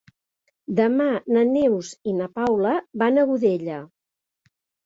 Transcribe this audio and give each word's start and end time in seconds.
Demà 0.79 1.05
na 1.35 1.43
Neus 1.51 1.91
i 2.13 2.17
na 2.21 2.31
Paula 2.39 2.75
van 3.03 3.21
a 3.21 3.29
Godella. 3.33 3.79